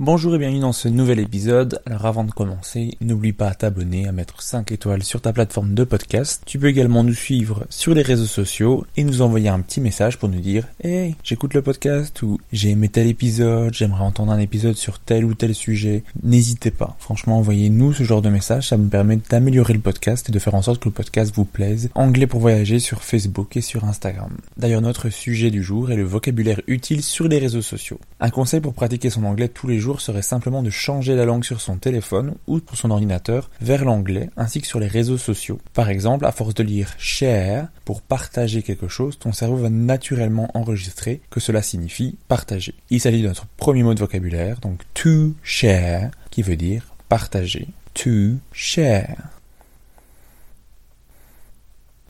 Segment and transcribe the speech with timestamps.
[0.00, 1.80] Bonjour et bienvenue dans ce nouvel épisode.
[1.86, 5.74] Alors avant de commencer, n'oublie pas à t'abonner, à mettre 5 étoiles sur ta plateforme
[5.74, 6.42] de podcast.
[6.46, 10.18] Tu peux également nous suivre sur les réseaux sociaux et nous envoyer un petit message
[10.18, 14.40] pour nous dire Hey, j'écoute le podcast ou j'ai aimé tel épisode, j'aimerais entendre un
[14.40, 16.02] épisode sur tel ou tel sujet.
[16.24, 16.96] N'hésitez pas.
[16.98, 20.56] Franchement, envoyez-nous ce genre de message, ça me permet d'améliorer le podcast et de faire
[20.56, 21.90] en sorte que le podcast vous plaise.
[21.94, 24.32] Anglais pour voyager sur Facebook et sur Instagram.
[24.56, 28.00] D'ailleurs, notre sujet du jour est le vocabulaire utile sur les réseaux sociaux.
[28.18, 31.44] Un conseil pour pratiquer son anglais tous les jours serait simplement de changer la langue
[31.44, 35.60] sur son téléphone ou pour son ordinateur vers l'anglais ainsi que sur les réseaux sociaux.
[35.74, 40.50] Par exemple, à force de lire share pour partager quelque chose, ton cerveau va naturellement
[40.54, 42.74] enregistrer que cela signifie partager.
[42.90, 47.68] Il s'agit de notre premier mot de vocabulaire, donc to share, qui veut dire partager.
[47.94, 49.16] To share.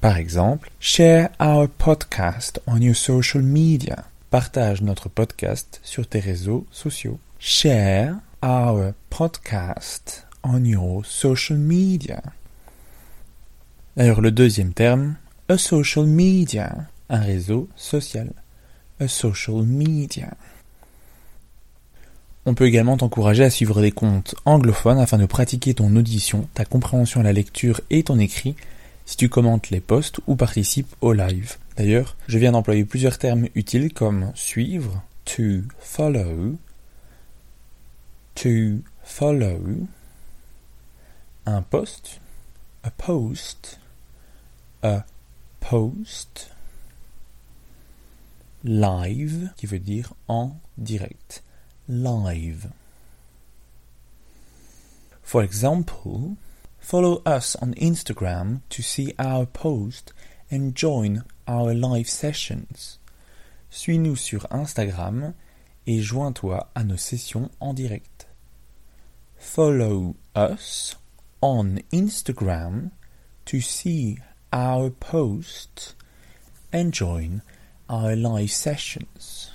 [0.00, 4.04] Par exemple, share our podcast on your social media.
[4.30, 7.18] Partage notre podcast sur tes réseaux sociaux.
[7.42, 12.22] Share our podcast on your social media.
[13.96, 15.16] D'ailleurs, le deuxième terme,
[15.48, 18.30] a social media, un réseau social.
[19.00, 20.34] A social media.
[22.44, 26.66] On peut également t'encourager à suivre des comptes anglophones afin de pratiquer ton audition, ta
[26.66, 28.54] compréhension à la lecture et ton écrit
[29.06, 31.56] si tu commentes les posts ou participes au live.
[31.78, 36.58] D'ailleurs, je viens d'employer plusieurs termes utiles comme suivre, to follow,
[38.34, 39.88] to follow,
[41.46, 42.20] un post,
[42.84, 43.78] a post,
[44.82, 45.04] a
[45.60, 46.50] post,
[48.64, 51.42] live, qui veut dire en direct,
[51.88, 52.70] live.
[55.22, 56.36] For example,
[56.78, 60.12] follow us on Instagram to see our post
[60.50, 62.98] and join our live sessions.
[63.70, 65.34] Suis-nous sur Instagram
[65.90, 68.28] et joins-toi à nos sessions en direct.
[69.36, 70.96] Follow us
[71.42, 72.90] on Instagram
[73.44, 74.16] to see
[74.52, 75.96] our posts
[76.72, 77.42] and join
[77.88, 79.50] our live sessions.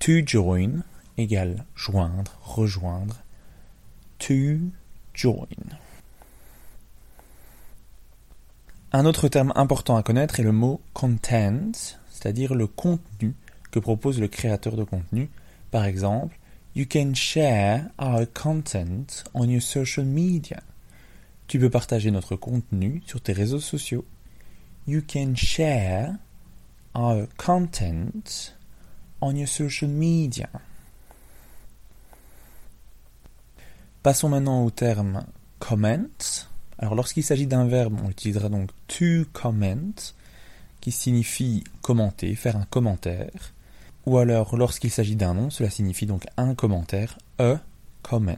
[0.00, 0.82] To join
[1.16, 3.22] égale joindre, rejoindre.
[4.18, 4.72] To
[5.14, 5.46] join.
[8.92, 13.34] Un autre terme important à connaître est le mot content, c'est-à-dire le contenu
[13.70, 15.30] que propose le créateur de contenu.
[15.70, 16.38] Par exemple,
[16.72, 20.62] You can share our content on your social media.
[21.48, 24.04] Tu peux partager notre contenu sur tes réseaux sociaux.
[24.86, 26.14] You can share
[26.94, 28.54] our content
[29.20, 30.48] on your social media.
[34.04, 35.26] Passons maintenant au terme
[35.58, 36.06] comment.
[36.78, 40.14] Alors lorsqu'il s'agit d'un verbe, on utilisera donc to comment,
[40.80, 43.52] qui signifie commenter, faire un commentaire.
[44.06, 47.60] Ou alors lorsqu'il s'agit d'un nom, cela signifie donc un commentaire, a
[48.02, 48.36] comment.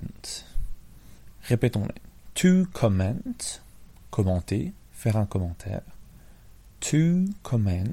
[1.43, 2.01] Répétons-les.
[2.35, 3.15] To comment,
[4.11, 5.83] commenter, faire un commentaire.
[6.81, 7.85] To comment.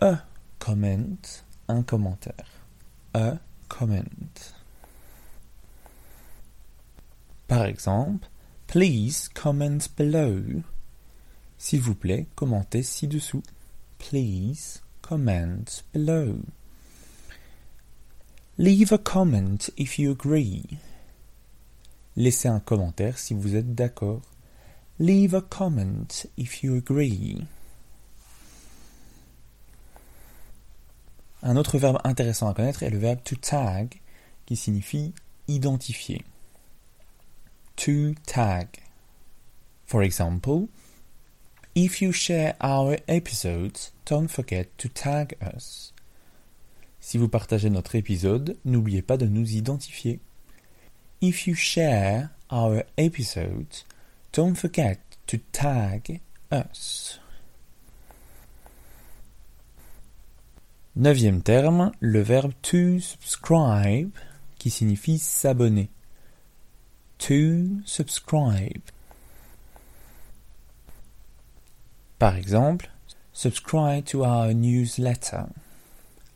[0.00, 0.24] A
[0.58, 1.16] comment,
[1.68, 2.50] un commentaire.
[3.14, 3.34] A
[3.68, 4.02] comment.
[7.46, 8.28] Par exemple,
[8.66, 10.62] please comment below.
[11.60, 13.42] S'il vous plaît, commentez ci-dessous.
[13.98, 16.38] Please comment below.
[18.56, 20.64] Leave a comment if you agree.
[22.16, 24.22] Laissez un commentaire si vous êtes d'accord.
[24.98, 26.08] Leave a comment
[26.38, 27.44] if you agree.
[31.42, 34.00] Un autre verbe intéressant à connaître est le verbe to tag,
[34.46, 35.12] qui signifie
[35.46, 36.24] identifier.
[37.76, 38.68] To tag.
[39.86, 40.68] For example,
[41.74, 45.92] if you share our episodes, don't forget to tag us.
[47.00, 50.20] Si vous partagez notre épisode, n'oubliez pas de nous identifier.
[51.22, 53.84] If you share our episodes,
[54.32, 56.20] don't forget to tag
[56.52, 57.20] us.
[60.96, 64.10] Neuvième terme, le verbe to subscribe,
[64.58, 65.88] qui signifie s'abonner.
[67.18, 68.82] To subscribe.
[72.20, 72.90] Par exemple,
[73.32, 75.44] subscribe to our newsletter.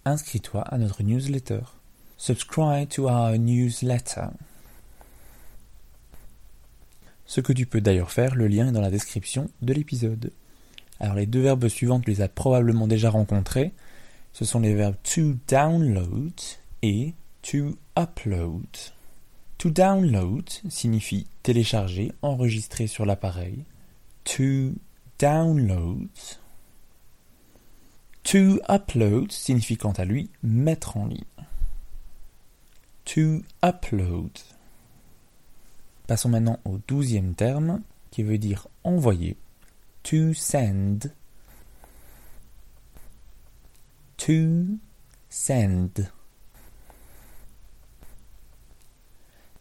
[0.07, 1.61] Inscris-toi à notre newsletter.
[2.17, 4.29] Subscribe to our newsletter.
[7.27, 10.33] Ce que tu peux d'ailleurs faire, le lien est dans la description de l'épisode.
[11.01, 13.75] Alors les deux verbes suivants, tu les as probablement déjà rencontrés.
[14.33, 16.33] Ce sont les verbes to download
[16.81, 18.65] et to upload.
[19.59, 23.65] To download signifie télécharger, enregistrer sur l'appareil.
[24.25, 24.73] To
[25.19, 26.09] download.
[28.25, 31.25] To upload signifie quant à lui mettre en ligne.
[33.05, 34.31] To upload.
[36.07, 39.37] Passons maintenant au douzième terme qui veut dire envoyer.
[40.05, 41.13] To send.
[44.17, 44.79] To
[45.29, 46.11] send.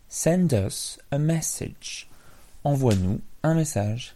[0.07, 2.07] Send us a message.
[2.63, 4.15] Envoie-nous un message.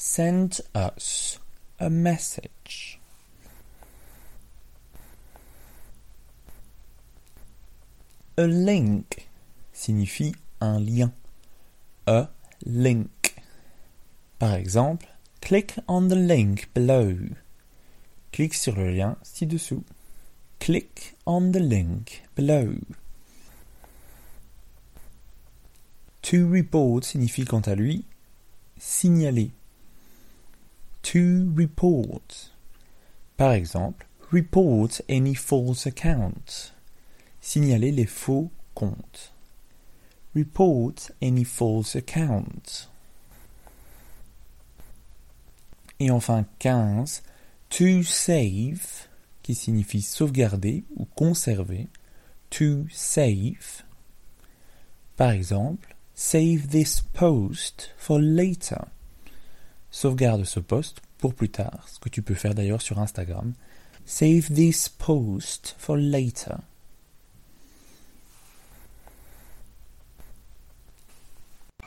[0.00, 1.40] Send us
[1.80, 3.00] a message.
[8.36, 9.28] A link
[9.72, 11.12] signifie un lien.
[12.06, 12.28] A
[12.64, 13.42] link.
[14.38, 15.08] Par exemple,
[15.40, 17.16] click on the link below.
[18.30, 19.82] Clique sur le lien ci-dessous.
[20.60, 22.76] Click on the link below.
[26.22, 28.04] To report signifie quant à lui
[28.78, 29.50] signaler.
[31.12, 32.50] To report.
[33.38, 36.74] Par exemple, report any false account.
[37.40, 39.32] Signaler les faux comptes.
[40.36, 42.88] Report any false account.
[45.98, 47.22] Et enfin 15,
[47.70, 49.08] to save,
[49.42, 51.88] qui signifie sauvegarder ou conserver.
[52.50, 53.82] To save.
[55.16, 58.88] Par exemple, save this post for later.
[59.90, 63.52] Sauvegarde ce post pour plus tard, ce que tu peux faire d'ailleurs sur Instagram.
[64.04, 66.56] Save this post for later.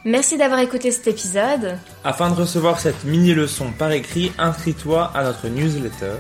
[0.03, 1.77] Merci d'avoir écouté cet épisode.
[2.03, 6.15] Afin de recevoir cette mini-leçon par écrit, inscris-toi à notre newsletter.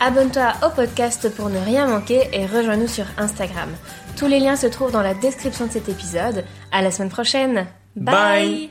[0.00, 3.68] Abonne-toi au podcast pour ne rien manquer et rejoins-nous sur Instagram.
[4.16, 6.44] Tous les liens se trouvent dans la description de cet épisode.
[6.72, 7.66] À la semaine prochaine.
[7.96, 8.70] Bye.